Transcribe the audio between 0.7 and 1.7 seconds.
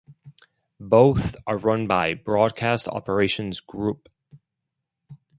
Both are